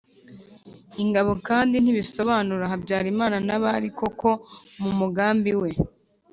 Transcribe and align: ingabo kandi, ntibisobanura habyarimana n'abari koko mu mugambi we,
ingabo 1.03 1.31
kandi, 1.47 1.75
ntibisobanura 1.79 2.71
habyarimana 2.71 3.37
n'abari 3.47 3.89
koko 3.99 4.29
mu 4.81 4.91
mugambi 4.99 5.51
we, 5.61 5.69